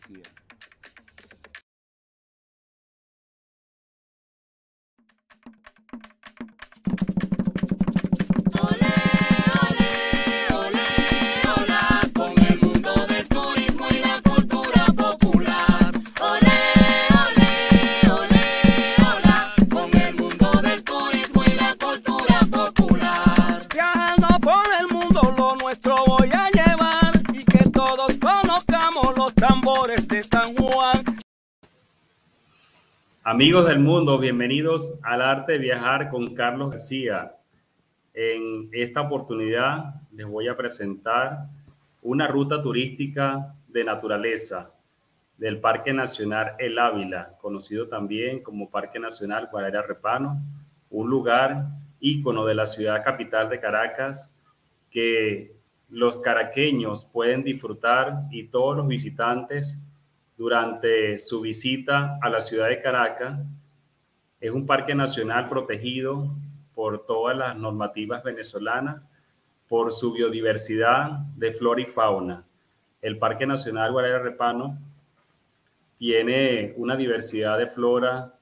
[0.00, 0.39] Carlos
[33.40, 37.36] Amigos del mundo, bienvenidos al arte de viajar con Carlos García.
[38.12, 41.46] En esta oportunidad les voy a presentar
[42.02, 44.74] una ruta turística de naturaleza
[45.38, 50.38] del Parque Nacional El Ávila, conocido también como Parque Nacional Guarera Repano,
[50.90, 51.64] un lugar
[51.98, 54.30] ícono de la ciudad capital de Caracas
[54.90, 55.56] que
[55.88, 59.80] los caraqueños pueden disfrutar y todos los visitantes
[60.40, 63.38] durante su visita a la ciudad de Caracas.
[64.40, 66.34] Es un parque nacional protegido
[66.74, 69.02] por todas las normativas venezolanas,
[69.68, 72.42] por su biodiversidad de flora y fauna.
[73.02, 74.78] El Parque Nacional Guarera Repano
[75.98, 78.34] tiene una diversidad de flora,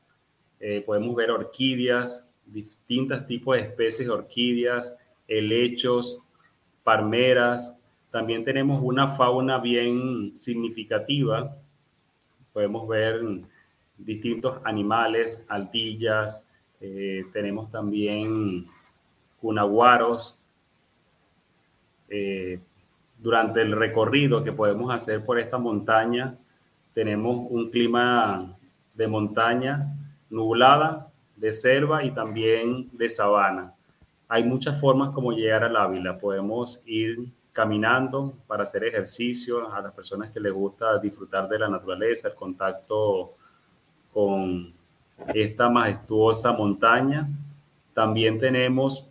[0.61, 6.23] eh, podemos ver orquídeas, distintos tipos de especies de orquídeas, helechos,
[6.85, 7.77] palmeras.
[8.13, 11.57] También tenemos una fauna bien significativa
[12.59, 13.21] podemos ver
[13.97, 16.43] distintos animales, altillas,
[16.81, 18.67] eh, tenemos también
[19.41, 20.41] cunaguaros.
[22.09, 22.59] Eh,
[23.17, 26.37] durante el recorrido que podemos hacer por esta montaña,
[26.95, 28.57] tenemos un clima
[28.93, 29.97] de montaña
[30.29, 33.73] nublada, de selva y también de sabana.
[34.27, 36.19] Hay muchas formas como llegar al Ávila.
[36.19, 41.69] Podemos ir caminando para hacer ejercicio, a las personas que les gusta disfrutar de la
[41.69, 43.33] naturaleza, el contacto
[44.13, 44.73] con
[45.35, 47.29] esta majestuosa montaña.
[47.93, 49.05] También tenemos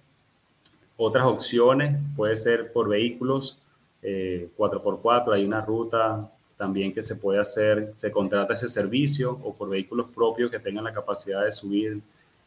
[0.95, 3.59] otras opciones, puede ser por vehículos
[4.01, 9.53] 4x4, eh, hay una ruta también que se puede hacer, se contrata ese servicio o
[9.53, 12.01] por vehículos propios que tengan la capacidad de subir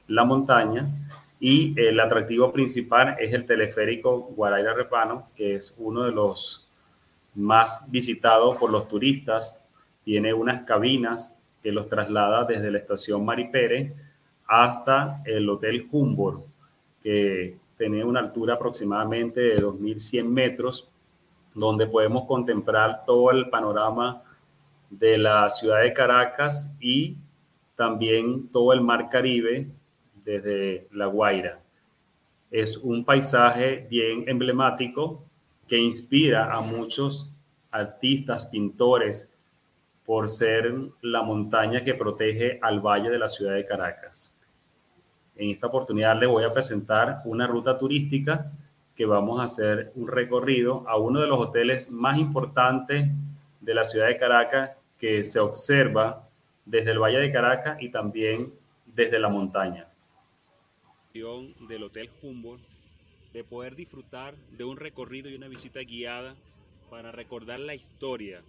[0.09, 0.89] la montaña
[1.41, 6.69] y el atractivo principal es el teleférico Guaraira Repano, que es uno de los
[7.35, 9.59] más visitados por los turistas.
[10.05, 13.95] Tiene unas cabinas que los traslada desde la estación Maripere
[14.47, 16.45] hasta el Hotel Humboldt,
[17.03, 20.91] que tiene una altura aproximadamente de 2.100 metros,
[21.55, 24.23] donde podemos contemplar todo el panorama
[24.91, 27.17] de la ciudad de Caracas y
[27.77, 29.69] también todo el mar Caribe
[30.31, 31.61] desde La Guaira.
[32.51, 35.25] Es un paisaje bien emblemático
[35.67, 37.33] que inspira a muchos
[37.71, 39.33] artistas, pintores,
[40.05, 44.35] por ser la montaña que protege al valle de la ciudad de Caracas.
[45.37, 48.51] En esta oportunidad le voy a presentar una ruta turística
[48.97, 53.09] que vamos a hacer un recorrido a uno de los hoteles más importantes
[53.61, 56.29] de la ciudad de Caracas que se observa
[56.65, 58.53] desde el Valle de Caracas y también
[58.87, 59.90] desde la montaña
[61.13, 62.63] del Hotel Humboldt
[63.33, 66.37] de poder disfrutar de un recorrido y una visita guiada
[66.89, 68.43] para recordar la historia,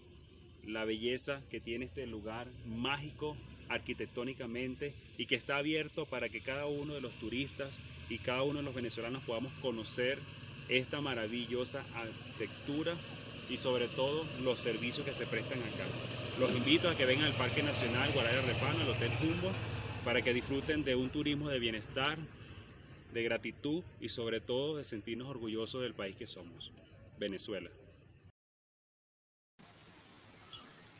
[0.65, 3.35] la belleza que tiene este lugar mágico
[3.69, 7.79] arquitectónicamente y que está abierto para que cada uno de los turistas
[8.09, 10.19] y cada uno de los venezolanos podamos conocer
[10.69, 12.93] esta maravillosa arquitectura
[13.49, 15.85] y sobre todo los servicios que se prestan acá.
[16.39, 19.55] Los invito a que vengan al Parque Nacional Guaraya Repano, al Hotel Humboldt,
[20.05, 22.17] para que disfruten de un turismo de bienestar,
[23.13, 26.71] de gratitud y sobre todo de sentirnos orgullosos del país que somos,
[27.19, 27.69] Venezuela.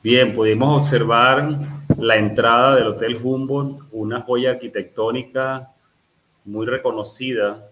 [0.03, 1.59] Bien, pudimos observar
[1.97, 5.71] la entrada del Hotel Humboldt, una joya arquitectónica
[6.43, 7.69] muy reconocida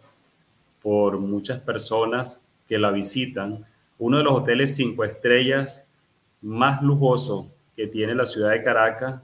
[0.81, 3.65] por muchas personas que la visitan,
[3.97, 5.87] uno de los hoteles cinco estrellas
[6.41, 9.21] más lujosos que tiene la ciudad de Caracas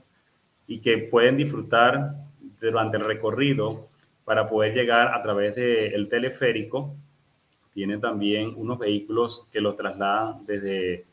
[0.67, 2.15] y que pueden disfrutar
[2.59, 3.87] durante el recorrido
[4.25, 6.95] para poder llegar a través del teleférico.
[7.73, 11.05] Tiene también unos vehículos que los trasladan desde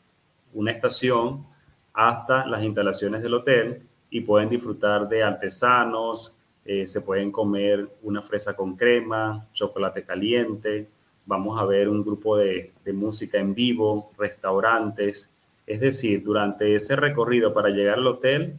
[0.55, 1.47] una estación
[1.93, 8.23] hasta las instalaciones del hotel y pueden disfrutar de artesanos, eh, se pueden comer una
[8.23, 10.89] fresa con crema, chocolate caliente,
[11.27, 15.35] vamos a ver un grupo de, de música en vivo, restaurantes.
[15.67, 18.57] Es decir, durante ese recorrido para llegar al hotel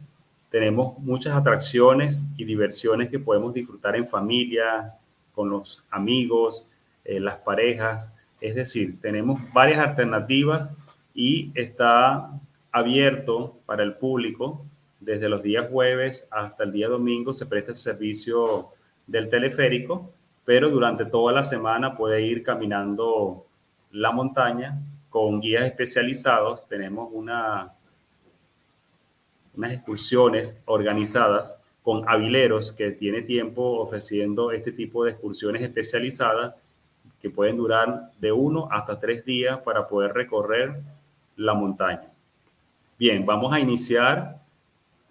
[0.54, 4.94] tenemos muchas atracciones y diversiones que podemos disfrutar en familia,
[5.34, 6.68] con los amigos,
[7.04, 8.14] eh, las parejas.
[8.40, 10.72] Es decir, tenemos varias alternativas
[11.12, 12.30] y está
[12.70, 14.64] abierto para el público
[15.00, 18.44] desde los días jueves hasta el día domingo se presta el servicio
[19.08, 20.12] del teleférico,
[20.44, 23.44] pero durante toda la semana puede ir caminando
[23.90, 24.78] la montaña
[25.10, 26.68] con guías especializados.
[26.68, 27.72] Tenemos una,
[29.56, 36.54] unas excursiones organizadas con avileros que tiene tiempo ofreciendo este tipo de excursiones especializadas
[37.20, 40.80] que pueden durar de uno hasta tres días para poder recorrer
[41.36, 42.10] la montaña.
[42.98, 44.40] Bien, vamos a iniciar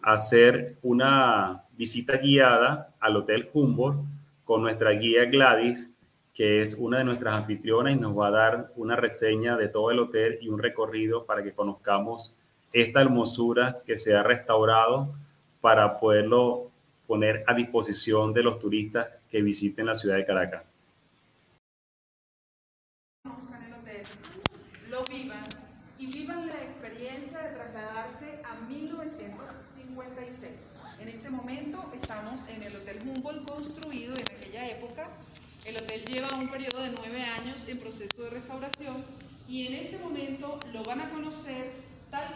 [0.01, 3.99] a hacer una visita guiada al Hotel Humboldt
[4.45, 5.93] con nuestra guía Gladys,
[6.33, 9.91] que es una de nuestras anfitrionas y nos va a dar una reseña de todo
[9.91, 12.35] el hotel y un recorrido para que conozcamos
[12.73, 15.13] esta hermosura que se ha restaurado
[15.61, 16.71] para poderlo
[17.07, 20.63] poner a disposición de los turistas que visiten la ciudad de Caracas.
[24.89, 25.41] lo vivan
[25.97, 30.83] y vivan la experiencia de trasladarse a 1956.
[30.99, 35.09] En este momento estamos en el Hotel Humboldt construido en aquella época.
[35.65, 39.03] El hotel lleva un periodo de nueve años en proceso de restauración
[39.47, 41.71] y en este momento lo van a conocer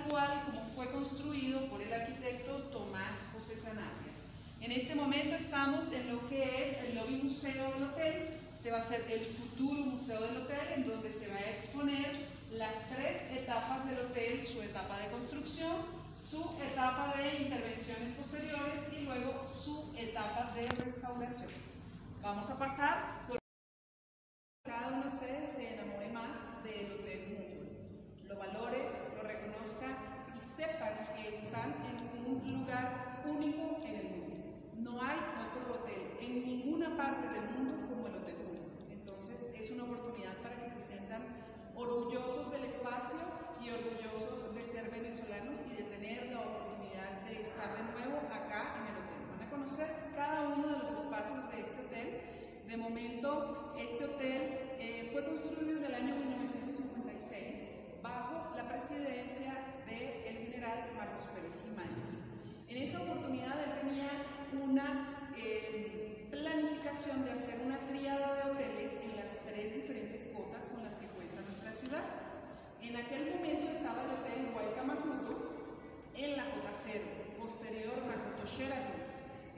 [0.09, 4.13] cual como fue construido por el arquitecto Tomás José Sanabria.
[4.61, 8.29] En este momento estamos en lo que es el lobby museo del hotel.
[8.55, 12.27] Este va a ser el futuro museo del hotel en donde se va a exponer
[12.51, 15.75] las tres etapas del hotel, su etapa de construcción,
[16.21, 21.51] su etapa de intervenciones posteriores y luego su etapa de restauración.
[22.21, 23.37] Vamos a pasar por
[24.65, 27.71] cada uno de ustedes se enamore más del Hotel Mundo,
[28.27, 29.97] lo valore, lo reconozca
[30.35, 34.35] y sepan que están en un lugar único en el mundo.
[34.77, 38.73] No hay otro hotel en ninguna parte del mundo como el Hotel Mundo.
[38.89, 41.21] Entonces es una oportunidad para que se sientan
[41.75, 43.19] orgullosos del espacio
[43.61, 48.81] y orgullosos de ser venezolanos y de tener la oportunidad de estar de nuevo acá
[48.81, 49.21] en el hotel.
[49.29, 52.21] Van a conocer cada uno de los espacios de este hotel.
[52.67, 54.41] De momento, este hotel
[54.79, 62.23] eh, fue construido en el año 1956 bajo la presidencia del general Marcos Pérez Jiménez.
[62.69, 64.11] En esa oportunidad él tenía
[64.63, 70.83] una eh, planificación de hacer una tríada de hoteles en las tres diferentes cotas con
[70.83, 71.07] las que
[71.77, 72.03] ciudad.
[72.81, 74.49] En aquel momento estaba el hotel
[74.85, 75.53] Macuto
[76.15, 77.05] en la cota cero,
[77.39, 79.05] posterior Makuto Sheraton.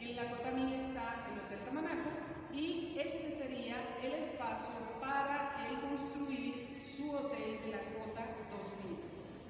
[0.01, 2.09] En la cota 1000 está el Hotel Tamanaco
[2.53, 7.98] y este sería el espacio para él construir su hotel de la cota 2000.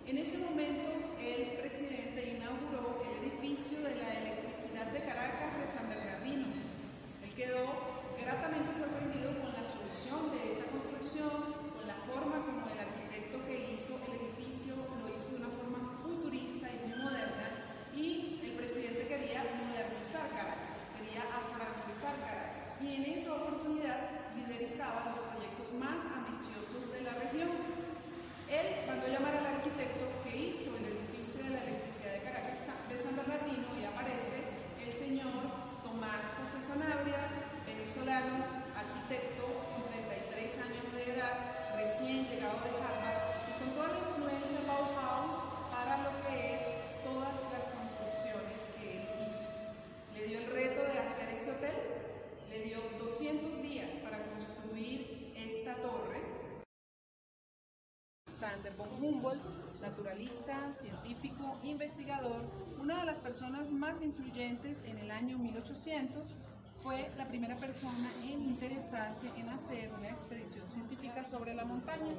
[0.10, 0.90] En ese momento
[1.22, 6.48] el presidente inauguró el edificio de la electricidad de Caracas de San Bernardino.
[7.22, 7.70] Él quedó
[8.20, 11.54] gratamente sorprendido con la solución de esa construcción,
[12.10, 14.19] forma como el arquitecto que hizo el
[58.60, 59.42] Sander von Humboldt,
[59.82, 62.42] naturalista, científico, investigador,
[62.82, 66.36] una de las personas más influyentes en el año 1800
[66.84, 72.14] fue la primera persona en interesarse en hacer una expedición científica sobre la montaña.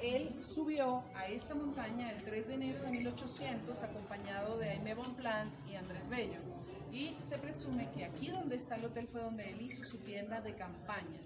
[0.00, 5.52] Él subió a esta montaña el 3 de enero de 1800 acompañado de Aimé Bonpland
[5.70, 6.40] y Andrés Bello.
[6.92, 10.40] Y se presume que aquí donde está el hotel fue donde él hizo su tienda
[10.40, 11.18] de campaña.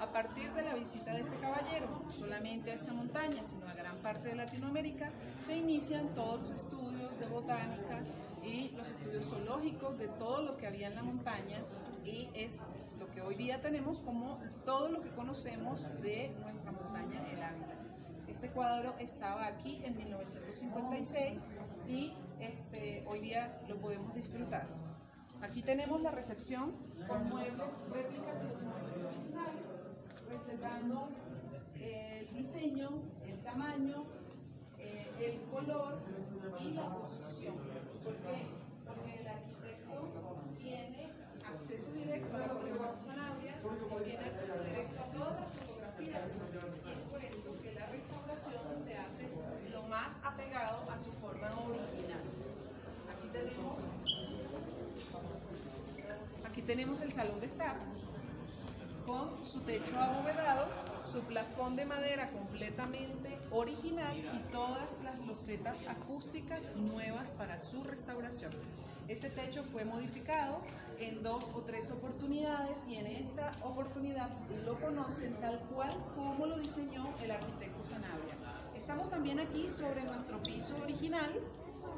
[0.00, 3.74] A partir de la visita de este caballero, no solamente a esta montaña, sino a
[3.74, 5.10] gran parte de Latinoamérica,
[5.44, 8.00] se inician todos los estudios de botánica
[8.42, 11.58] y los estudios zoológicos de todo lo que había en la montaña
[12.02, 12.62] y es
[12.98, 17.74] lo que hoy día tenemos como todo lo que conocemos de nuestra montaña El Ávila.
[18.26, 21.42] Este cuadro estaba aquí en 1956
[21.86, 24.66] y este, hoy día lo podemos disfrutar.
[25.42, 26.72] Aquí tenemos la recepción
[27.06, 28.89] con muebles réplicas de los muebles
[30.52, 31.08] observando
[31.76, 32.90] eh, el diseño,
[33.24, 34.04] el tamaño,
[34.78, 35.98] eh, el color
[36.60, 37.54] y la posición.
[38.02, 38.46] ¿Por qué?
[38.84, 40.10] Porque el arquitecto
[40.60, 41.10] tiene
[41.46, 43.60] acceso directo a la colección sonaria,
[44.04, 46.22] tiene acceso directo a todas las fotografías
[46.84, 49.28] y es por esto que la restauración se hace
[49.70, 52.20] lo más apegado a su forma original.
[56.44, 57.99] Aquí tenemos el salón de estar
[59.10, 60.68] con su techo abovedado,
[61.02, 68.52] su plafón de madera completamente original y todas las losetas acústicas nuevas para su restauración.
[69.08, 70.60] Este techo fue modificado
[71.00, 74.28] en dos o tres oportunidades y en esta oportunidad
[74.64, 78.36] lo conocen tal cual como lo diseñó el arquitecto Sanabria.
[78.76, 81.32] Estamos también aquí sobre nuestro piso original.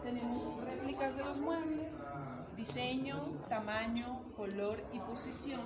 [0.03, 1.93] Tenemos réplicas de los muebles,
[2.57, 5.61] diseño, tamaño, color y posición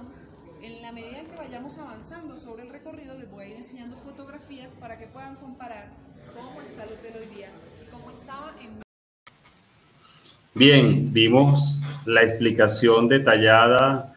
[0.62, 4.74] en la medida que vayamos avanzando sobre el recorrido, les voy a ir enseñando fotografías
[4.74, 5.88] para que puedan comparar
[6.34, 7.48] cómo está el hotel hoy día
[7.82, 8.82] y cómo estaba en...
[10.54, 14.14] Bien, vimos la explicación detallada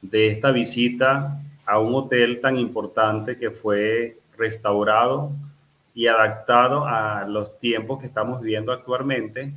[0.00, 5.30] de esta visita a un hotel tan importante que fue restaurado
[5.94, 9.52] y adaptado a los tiempos que estamos viviendo actualmente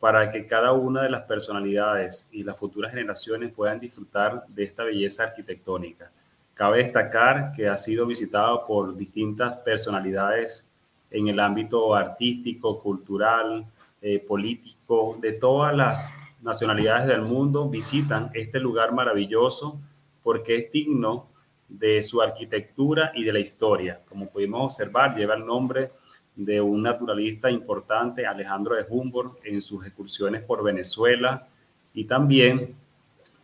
[0.00, 4.82] para que cada una de las personalidades y las futuras generaciones puedan disfrutar de esta
[4.82, 6.10] belleza arquitectónica.
[6.54, 10.66] Cabe destacar que ha sido visitado por distintas personalidades
[11.10, 13.66] en el ámbito artístico, cultural,
[14.00, 19.78] eh, político, de todas las nacionalidades del mundo visitan este lugar maravilloso
[20.22, 21.26] porque es digno
[21.68, 24.00] de su arquitectura y de la historia.
[24.08, 25.90] Como pudimos observar, lleva el nombre
[26.36, 31.46] de un naturalista importante, Alejandro de Humboldt, en sus excursiones por Venezuela
[31.92, 32.74] y también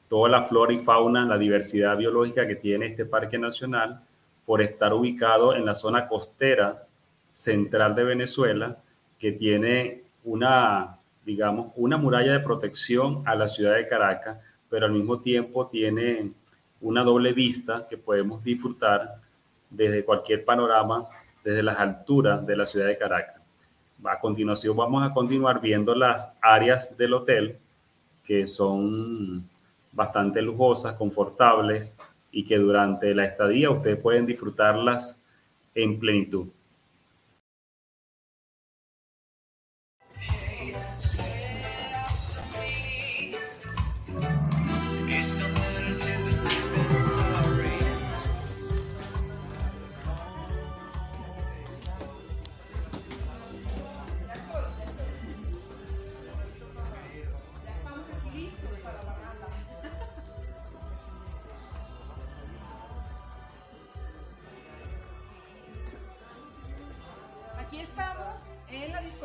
[0.08, 4.00] toda la flora y fauna, la diversidad biológica que tiene este parque nacional
[4.44, 6.86] por estar ubicado en la zona costera
[7.32, 8.76] central de Venezuela,
[9.18, 14.38] que tiene una, digamos, una muralla de protección a la ciudad de Caracas,
[14.70, 16.32] pero al mismo tiempo tiene
[16.80, 19.16] una doble vista que podemos disfrutar
[19.68, 21.08] desde cualquier panorama
[21.46, 23.40] desde las alturas de la ciudad de Caracas.
[24.04, 27.56] A continuación vamos a continuar viendo las áreas del hotel
[28.24, 29.48] que son
[29.92, 31.96] bastante lujosas, confortables
[32.32, 35.24] y que durante la estadía ustedes pueden disfrutarlas
[35.72, 36.48] en plenitud.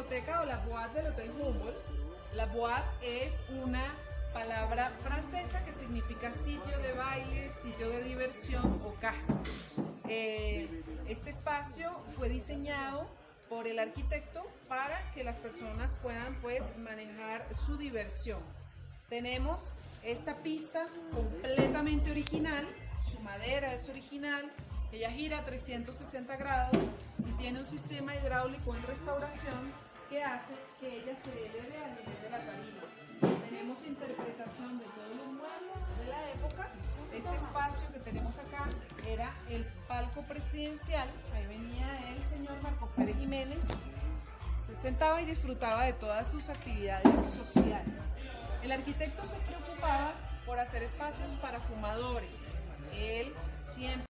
[0.01, 1.77] Discoteca o la boîte del Hotel Humboldt.
[2.35, 3.83] La boîte es una
[4.33, 9.33] palabra francesa que significa sitio de baile, sitio de diversión o caja.
[10.07, 13.05] Eh, este espacio fue diseñado
[13.49, 18.39] por el arquitecto para que las personas puedan pues manejar su diversión.
[19.09, 22.65] Tenemos esta pista completamente original,
[22.97, 24.49] su madera es original,
[24.91, 26.81] ella gira a 360 grados
[27.27, 29.73] y tiene un sistema hidráulico en restauración
[30.09, 33.41] que hace que ella se eleve al nivel de la tarima.
[33.49, 36.69] Tenemos interpretación de todos los muebles de la época.
[37.13, 38.67] Este espacio que tenemos acá
[39.07, 41.07] era el palco presidencial.
[41.33, 43.59] Ahí venía el señor Marco Pérez Jiménez.
[44.67, 48.01] Se sentaba y disfrutaba de todas sus actividades sociales.
[48.63, 50.13] El arquitecto se preocupaba
[50.45, 52.53] por hacer espacios para fumadores.
[52.93, 54.10] Él siempre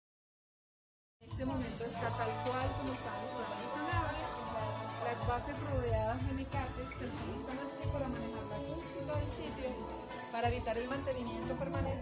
[10.74, 11.95] el mantenimiento permanente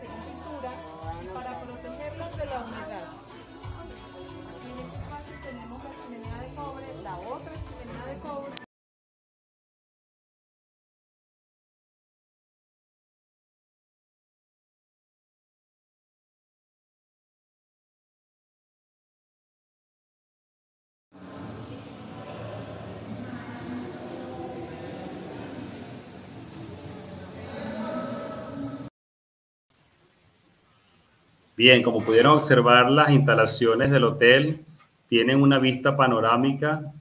[31.56, 34.66] Bien, como pudieron observar, las instalaciones del hotel
[35.08, 36.92] tienen una vista panorámica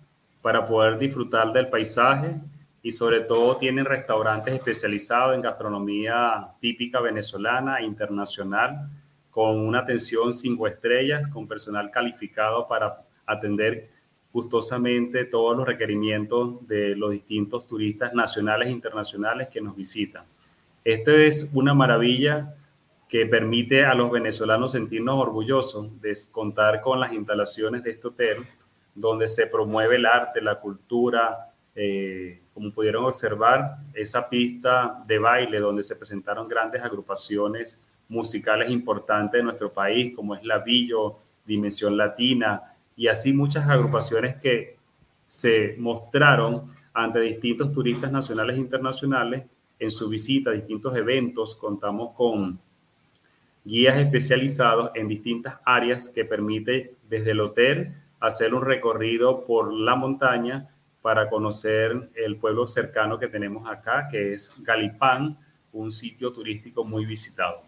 [0.43, 2.37] para poder disfrutar del paisaje
[2.83, 8.91] y sobre todo tienen restaurantes especializados en gastronomía típica venezolana e internacional
[9.31, 13.89] con una atención cinco estrellas, con personal calificado para atender
[14.35, 20.25] gustosamente todos los requerimientos de los distintos turistas nacionales e internacionales que nos visitan.
[20.85, 22.55] Esto es una maravilla
[23.13, 28.39] que permite a los venezolanos sentirnos orgullosos de contar con las instalaciones de este hotel,
[28.95, 35.61] donde se promueve el arte, la cultura, eh, como pudieron observar, esa pista de baile
[35.61, 41.99] donde se presentaron grandes agrupaciones musicales importantes de nuestro país, como es la Villo, Dimensión
[41.99, 42.63] Latina,
[42.97, 44.79] y así muchas agrupaciones que
[45.27, 49.45] se mostraron ante distintos turistas nacionales e internacionales
[49.79, 51.55] en su visita a distintos eventos.
[51.55, 52.72] Contamos con
[53.65, 59.95] guías especializados en distintas áreas que permite desde el hotel hacer un recorrido por la
[59.97, 60.69] montaña
[61.01, 65.37] para conocer el pueblo cercano que tenemos acá, que es Galipán,
[65.73, 67.63] un sitio turístico muy visitado.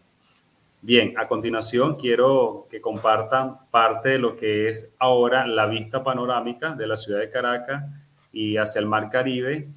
[0.81, 6.75] Bien, a continuación quiero que compartan parte de lo que es ahora la vista panorámica
[6.75, 7.85] de la ciudad de Caracas
[8.33, 9.69] y hacia el mar Caribe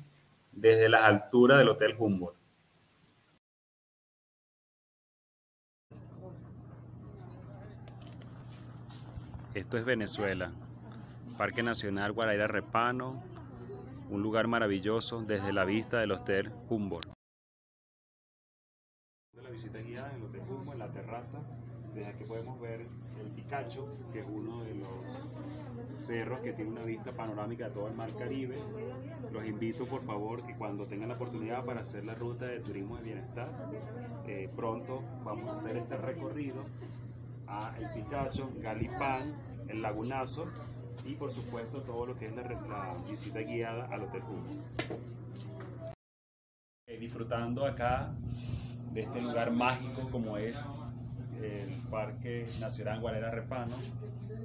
[0.52, 2.37] desde las alturas del Hotel Humboldt.
[9.58, 10.52] Esto es Venezuela,
[11.36, 13.24] Parque Nacional Guaraíra Repano,
[14.08, 17.18] un lugar maravilloso desde la vista del Hotel Humboldt
[19.58, 21.40] visita guiada en el Hotel Humboldt, en la terraza.
[21.96, 26.84] Desde aquí podemos ver el Picacho, que es uno de los cerros que tiene una
[26.84, 28.60] vista panorámica de todo el mar Caribe.
[29.34, 32.98] Los invito por favor que cuando tengan la oportunidad para hacer la ruta de turismo
[32.98, 33.48] de bienestar,
[34.28, 36.64] eh, pronto vamos a hacer este recorrido
[37.48, 39.34] a El Picacho, Galipán,
[39.70, 40.48] el Lagunazo
[41.06, 45.08] y por supuesto todo lo que es la, visita guiada al Hotel Humboldt.
[46.88, 48.14] Eh, disfrutando acá
[48.94, 50.70] de este lugar mágico como es
[51.42, 53.76] el Parque Nacional Guarera Repano.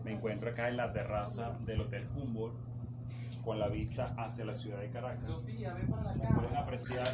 [0.04, 2.54] Me encuentro acá en la terraza del Hotel Humboldt
[3.44, 5.24] con la vista hacia la ciudad de Caracas.
[5.24, 7.06] Como pueden apreciar,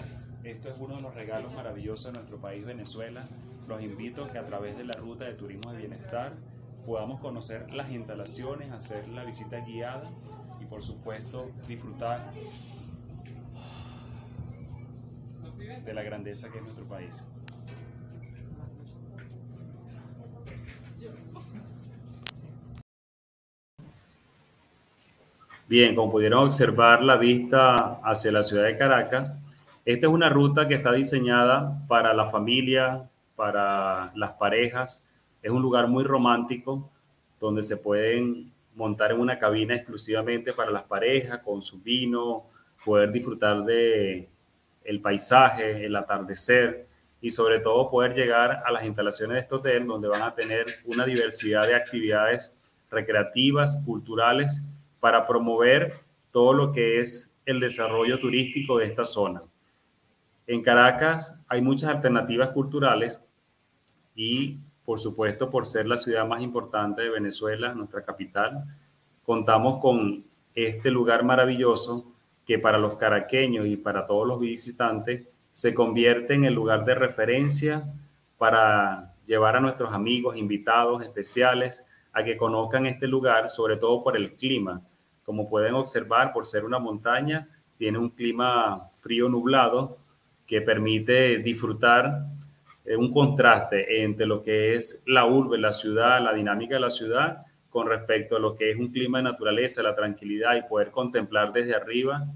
[0.44, 3.22] esto es uno de los regalos maravillosos de nuestro país, Venezuela.
[3.66, 6.32] Los invito a que a través de la ruta de turismo de bienestar
[6.88, 10.08] podamos conocer las instalaciones, hacer la visita guiada
[10.58, 12.30] y por supuesto disfrutar
[15.84, 17.22] de la grandeza que es nuestro país.
[25.68, 29.34] Bien, como pudieron observar la vista hacia la ciudad de Caracas,
[29.84, 35.04] esta es una ruta que está diseñada para la familia, para las parejas.
[35.48, 36.90] Es un lugar muy romántico
[37.40, 42.44] donde se pueden montar en una cabina exclusivamente para las parejas, con su vino,
[42.84, 44.28] poder disfrutar de
[44.84, 46.86] el paisaje, el atardecer
[47.22, 50.66] y sobre todo poder llegar a las instalaciones de este hotel donde van a tener
[50.84, 52.54] una diversidad de actividades
[52.90, 54.60] recreativas, culturales,
[55.00, 55.94] para promover
[56.30, 59.40] todo lo que es el desarrollo turístico de esta zona.
[60.46, 63.24] En Caracas hay muchas alternativas culturales
[64.14, 64.58] y,
[64.88, 68.64] por supuesto, por ser la ciudad más importante de Venezuela, nuestra capital,
[69.22, 70.24] contamos con
[70.54, 72.10] este lugar maravilloso
[72.46, 76.94] que para los caraqueños y para todos los visitantes se convierte en el lugar de
[76.94, 77.84] referencia
[78.38, 84.16] para llevar a nuestros amigos, invitados especiales, a que conozcan este lugar, sobre todo por
[84.16, 84.80] el clima.
[85.22, 87.46] Como pueden observar, por ser una montaña,
[87.76, 89.98] tiene un clima frío nublado
[90.46, 92.24] que permite disfrutar
[92.96, 97.44] un contraste entre lo que es la urbe, la ciudad, la dinámica de la ciudad
[97.70, 101.52] con respecto a lo que es un clima de naturaleza, la tranquilidad y poder contemplar
[101.52, 102.26] desde arriba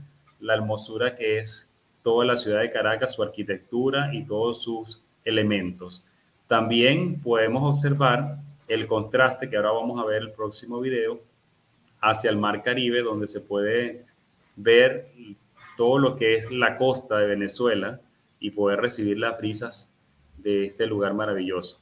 [0.41, 1.71] la hermosura que es
[2.03, 6.05] toda la ciudad de Caracas, su arquitectura y todos sus elementos.
[6.49, 8.37] También podemos observar
[8.69, 11.21] el contraste que ahora vamos a ver el próximo video
[12.01, 14.05] hacia el mar Caribe, donde se puede
[14.57, 15.09] ver
[15.77, 18.01] todo lo que es la costa de Venezuela
[18.41, 19.92] y poder recibir las brisas
[20.38, 21.79] de este lugar maravilloso.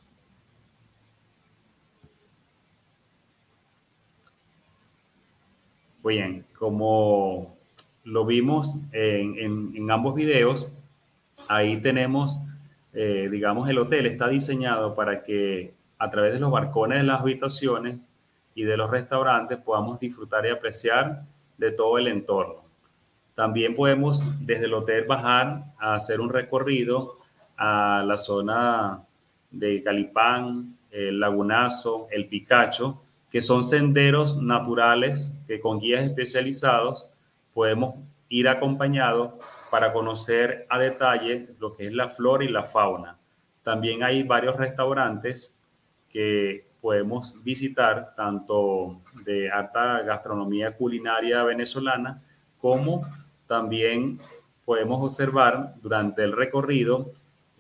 [6.03, 7.57] Bien, como
[8.05, 10.69] lo vimos en, ambos videos,
[11.49, 12.41] ahí tenemos,
[12.95, 17.21] eh, digamos, el hotel está diseñado para que a través de los balcones de las
[17.21, 17.99] habitaciones
[18.55, 21.23] y de los restaurantes podamos disfrutar y apreciar
[21.59, 22.65] de todo el entorno.
[23.35, 27.20] También podemos desde el hotel bajar a hacer un recorrido
[27.61, 29.03] a la zona
[29.51, 37.13] de Calipán, el Lagunazo, el Picacho, que son senderos naturales que con guías especializados
[37.53, 37.97] podemos
[38.31, 43.19] ir acompañados para conocer a detalle lo que es la flora y la fauna.
[43.63, 45.55] También hay varios restaurantes
[46.09, 52.23] que podemos visitar, tanto de alta gastronomía culinaria venezolana,
[52.59, 53.03] como
[53.47, 54.17] también
[54.65, 57.13] podemos observar durante el recorrido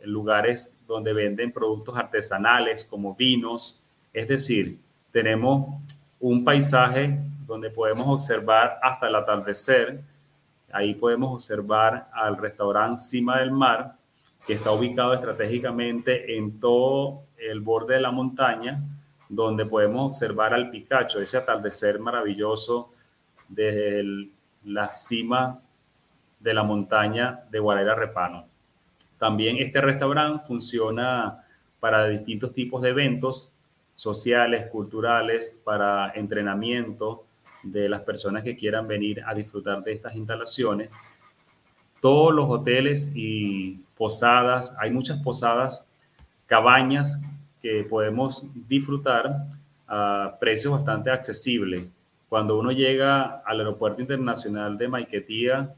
[0.04, 3.80] lugares donde venden productos artesanales como vinos,
[4.12, 4.78] es decir,
[5.12, 5.80] tenemos
[6.18, 10.00] un paisaje donde podemos observar hasta el atardecer.
[10.72, 13.96] Ahí podemos observar al restaurante Cima del Mar
[14.46, 18.80] que está ubicado estratégicamente en todo el borde de la montaña,
[19.28, 22.92] donde podemos observar al Picacho, ese atardecer maravilloso
[23.48, 24.30] desde
[24.64, 25.60] la cima
[26.38, 28.49] de la montaña de Guarera Repano.
[29.20, 31.44] También este restaurante funciona
[31.78, 33.52] para distintos tipos de eventos
[33.94, 37.26] sociales, culturales, para entrenamiento
[37.62, 40.88] de las personas que quieran venir a disfrutar de estas instalaciones.
[42.00, 45.86] Todos los hoteles y posadas, hay muchas posadas,
[46.46, 47.20] cabañas
[47.60, 49.44] que podemos disfrutar
[49.86, 51.86] a precios bastante accesibles.
[52.30, 55.74] Cuando uno llega al aeropuerto internacional de Maiquetía,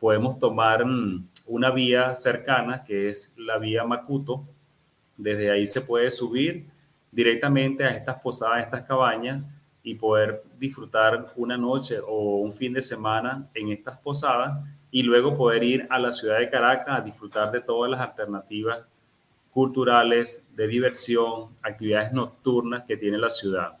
[0.00, 4.44] podemos tomar mm, una vía cercana que es la vía Macuto.
[5.16, 6.66] Desde ahí se puede subir
[7.10, 9.44] directamente a estas posadas, a estas cabañas
[9.82, 15.36] y poder disfrutar una noche o un fin de semana en estas posadas y luego
[15.36, 18.84] poder ir a la ciudad de Caracas a disfrutar de todas las alternativas
[19.50, 23.76] culturales, de diversión, actividades nocturnas que tiene la ciudad.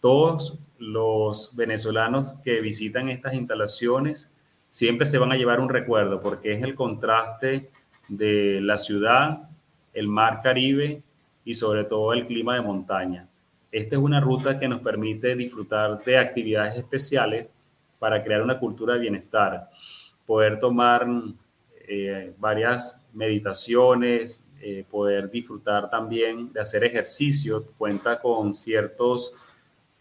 [0.00, 4.30] Todos los venezolanos que visitan estas instalaciones
[4.78, 7.68] siempre se van a llevar un recuerdo porque es el contraste
[8.06, 9.48] de la ciudad,
[9.92, 11.02] el mar Caribe
[11.44, 13.26] y sobre todo el clima de montaña.
[13.72, 17.48] Esta es una ruta que nos permite disfrutar de actividades especiales
[17.98, 19.68] para crear una cultura de bienestar,
[20.24, 21.08] poder tomar
[21.88, 29.56] eh, varias meditaciones, eh, poder disfrutar también de hacer ejercicio, cuenta con ciertos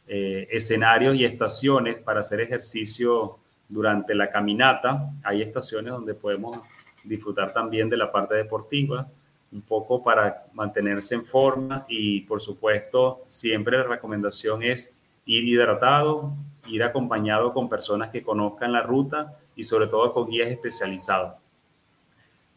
[0.08, 5.12] eh, escenarios y estaciones para hacer ejercicio durante la caminata.
[5.23, 6.60] Hay estaciones donde podemos
[7.03, 9.08] disfrutar también de la parte deportiva,
[9.51, 14.93] un poco para mantenerse en forma y por supuesto siempre la recomendación es
[15.25, 16.34] ir hidratado,
[16.69, 21.36] ir acompañado con personas que conozcan la ruta y sobre todo con guías especializados.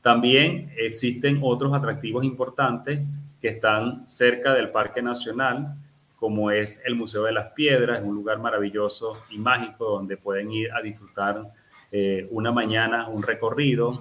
[0.02, 3.00] También existen otros atractivos importantes
[3.40, 5.76] que están cerca del Parque Nacional,
[6.20, 10.70] como es el Museo de las Piedras, un lugar maravilloso y mágico donde pueden ir
[10.72, 11.50] a disfrutar
[11.90, 13.98] eh, una mañana, un recorrido,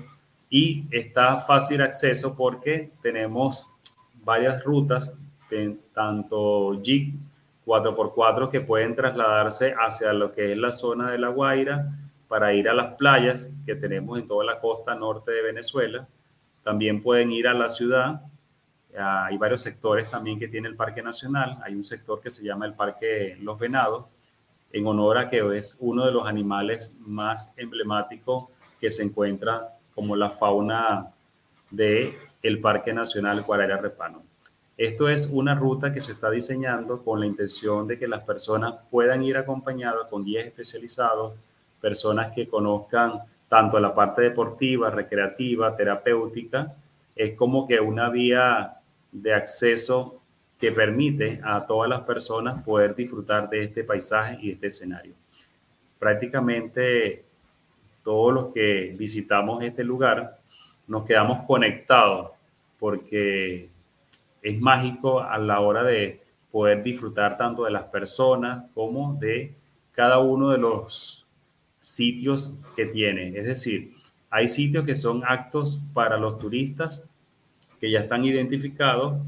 [0.49, 3.67] y está fácil acceso porque tenemos
[4.23, 5.15] varias rutas,
[5.93, 7.15] tanto Jeep
[7.65, 11.91] 4x4 que pueden trasladarse hacia lo que es la zona de La Guaira
[12.27, 16.07] para ir a las playas que tenemos en toda la costa norte de Venezuela.
[16.63, 18.21] También pueden ir a la ciudad.
[18.99, 21.57] Hay varios sectores también que tiene el Parque Nacional.
[21.63, 24.05] Hay un sector que se llama el Parque Los Venados,
[24.71, 28.45] en honor a que es uno de los animales más emblemáticos
[28.79, 31.07] que se encuentra como la fauna
[31.71, 34.23] de el Parque Nacional Guarara Repano.
[34.77, 38.75] Esto es una ruta que se está diseñando con la intención de que las personas
[38.89, 41.33] puedan ir acompañadas con guías especializados,
[41.81, 46.75] personas que conozcan tanto la parte deportiva, recreativa, terapéutica,
[47.15, 48.78] es como que una vía
[49.11, 50.21] de acceso
[50.59, 55.13] que permite a todas las personas poder disfrutar de este paisaje y este escenario.
[55.97, 57.23] Prácticamente
[58.03, 60.39] todos los que visitamos este lugar
[60.87, 62.31] nos quedamos conectados
[62.77, 63.69] porque
[64.41, 69.53] es mágico a la hora de poder disfrutar tanto de las personas como de
[69.91, 71.25] cada uno de los
[71.79, 73.37] sitios que tiene.
[73.37, 73.93] Es decir,
[74.29, 77.03] hay sitios que son actos para los turistas
[77.79, 79.19] que ya están identificados,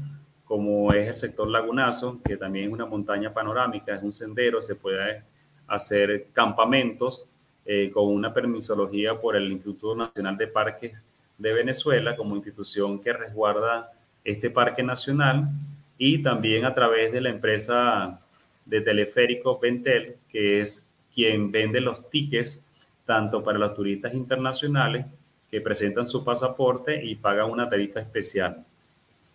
[0.44, 4.76] como es el sector Lagunazo, que también es una montaña panorámica, es un sendero, se
[4.76, 5.22] puede
[5.66, 7.26] hacer campamentos
[7.64, 10.92] eh, con una permisología por el Instituto Nacional de Parques
[11.38, 13.90] de Venezuela como institución que resguarda
[14.24, 15.48] este parque nacional
[15.96, 18.20] y también a través de la empresa
[18.64, 22.64] de teleférico Ventel, que es quien vende los tickets
[23.04, 25.06] tanto para los turistas internacionales
[25.52, 28.64] que presentan su pasaporte y pagan una tarifa especial.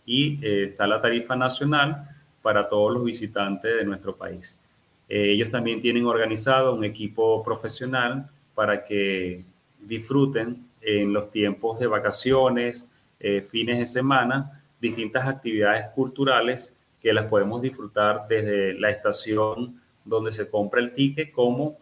[0.03, 2.09] Y eh, está la tarifa nacional
[2.41, 4.59] para todos los visitantes de nuestro país.
[5.07, 9.43] Eh, ellos también tienen organizado un equipo profesional para que
[9.79, 12.87] disfruten en los tiempos de vacaciones,
[13.19, 20.31] eh, fines de semana, distintas actividades culturales que las podemos disfrutar desde la estación donde
[20.31, 21.77] se compra el ticket como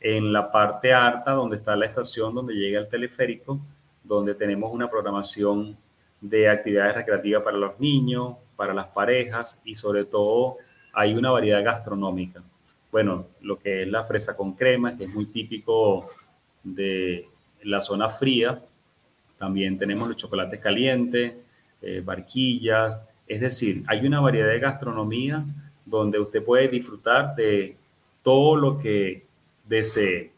[0.00, 3.60] en la parte alta donde está la estación donde llega el teleférico,
[4.06, 5.76] donde tenemos una programación
[6.20, 10.56] de actividades recreativas para los niños, para las parejas y sobre todo
[10.92, 12.42] hay una variedad gastronómica
[12.96, 16.06] bueno, lo que es la fresa con crema, que es muy típico
[16.62, 17.28] de
[17.62, 18.62] la zona fría.
[19.36, 21.34] También tenemos los chocolates calientes,
[21.82, 23.04] eh, barquillas.
[23.26, 25.44] Es decir, hay una variedad de gastronomía
[25.84, 27.76] donde usted puede disfrutar de
[28.22, 29.26] todo lo que
[29.68, 30.32] desee.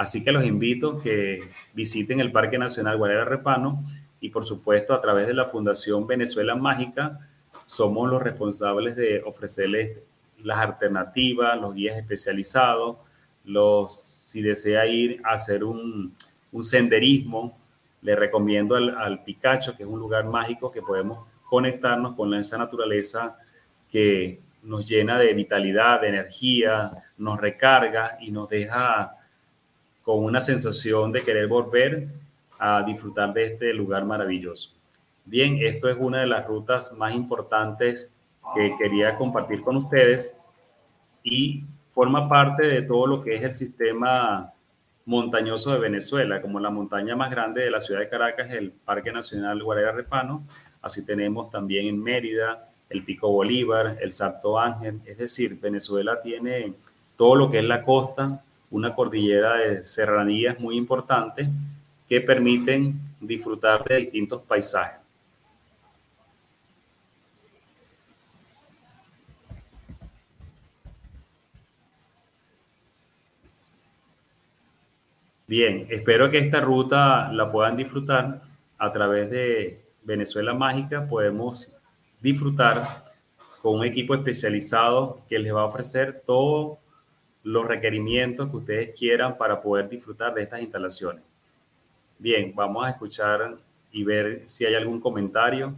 [0.00, 1.40] Así que los invito a que
[1.74, 3.84] visiten el Parque Nacional Guarera Repano,
[4.18, 7.18] y por supuesto a través de la Fundación Venezuela Mágica
[7.66, 9.98] somos los responsables de ofrecerles
[10.42, 12.96] las alternativas, los guías especializados,
[14.24, 16.14] si desea ir a hacer un,
[16.52, 17.58] un senderismo,
[18.00, 22.56] le recomiendo al, al, Picacho, que es un lugar mágico que podemos conectarnos con esa
[22.56, 23.36] naturaleza
[23.90, 29.18] que nos llena de vitalidad, de energía, nos recarga y nos deja
[30.02, 32.08] con una sensación de querer volver
[32.58, 34.72] a disfrutar de este lugar maravilloso.
[35.24, 38.12] Bien, esto es una de las rutas más importantes
[38.54, 40.32] que quería compartir con ustedes
[41.22, 44.52] y forma parte de todo lo que es el sistema
[45.06, 49.12] montañoso de Venezuela, como la montaña más grande de la ciudad de Caracas el Parque
[49.12, 50.44] Nacional Guarera Repano,
[50.82, 56.74] así tenemos también en Mérida el Pico Bolívar, el Salto Ángel, es decir, Venezuela tiene
[57.16, 61.48] todo lo que es la costa, una cordillera de serranías muy importante
[62.08, 65.00] que permiten disfrutar de distintos paisajes.
[75.46, 78.40] Bien, espero que esta ruta la puedan disfrutar
[78.78, 81.08] a través de Venezuela Mágica.
[81.08, 81.76] Podemos
[82.20, 82.76] disfrutar
[83.60, 86.78] con un equipo especializado que les va a ofrecer todos
[87.42, 91.22] los requerimientos que ustedes quieran para poder disfrutar de estas instalaciones.
[92.18, 93.56] Bien, vamos a escuchar
[93.92, 95.74] y ver si hay algún comentario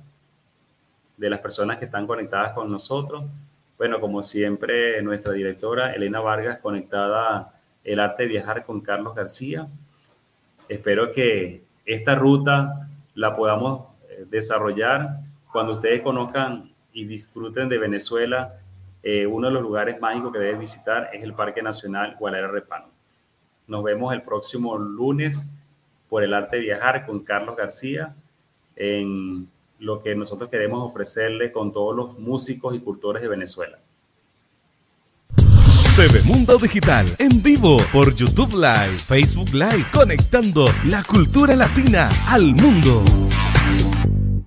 [1.17, 3.25] de las personas que están conectadas con nosotros.
[3.79, 9.69] Bueno, como siempre, nuestra directora Elena Vargas conectada el arte de viajar con Carlos García.
[10.69, 15.21] Espero que esta ruta la podamos eh, desarrollar
[15.51, 18.55] cuando ustedes conozcan y disfruten de Venezuela.
[19.03, 22.87] Eh, uno de los lugares mágicos que deben visitar es el Parque Nacional Guarera Repano.
[23.67, 25.47] Nos vemos el próximo lunes
[26.09, 28.15] por el arte de viajar con Carlos García
[28.77, 33.79] en lo que nosotros queremos ofrecerle con todos los músicos y cultores de Venezuela.
[35.97, 42.55] TV Mundo Digital en vivo por YouTube Live, Facebook Live, conectando la cultura latina al
[42.55, 43.03] mundo.